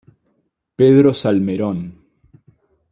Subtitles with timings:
[0.79, 1.79] Pedro Salmerón.